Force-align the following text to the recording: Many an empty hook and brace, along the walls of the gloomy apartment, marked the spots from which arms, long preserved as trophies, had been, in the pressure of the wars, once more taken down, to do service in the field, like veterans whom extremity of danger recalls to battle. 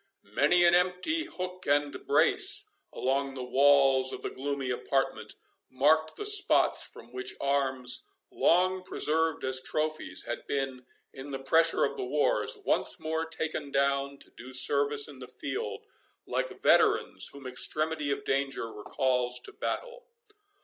Many 0.33 0.63
an 0.63 0.73
empty 0.73 1.25
hook 1.25 1.67
and 1.67 2.07
brace, 2.07 2.71
along 2.91 3.35
the 3.35 3.43
walls 3.43 4.11
of 4.11 4.23
the 4.23 4.31
gloomy 4.31 4.71
apartment, 4.71 5.35
marked 5.69 6.15
the 6.15 6.25
spots 6.25 6.83
from 6.83 7.13
which 7.13 7.35
arms, 7.39 8.07
long 8.31 8.81
preserved 8.81 9.43
as 9.43 9.61
trophies, 9.61 10.23
had 10.23 10.47
been, 10.47 10.87
in 11.13 11.29
the 11.29 11.37
pressure 11.37 11.83
of 11.85 11.97
the 11.97 12.03
wars, 12.03 12.57
once 12.65 12.99
more 12.99 13.27
taken 13.27 13.71
down, 13.71 14.17
to 14.17 14.31
do 14.31 14.53
service 14.53 15.07
in 15.07 15.19
the 15.19 15.27
field, 15.27 15.83
like 16.25 16.63
veterans 16.63 17.27
whom 17.31 17.45
extremity 17.45 18.09
of 18.09 18.25
danger 18.25 18.71
recalls 18.73 19.39
to 19.41 19.53
battle. 19.53 20.07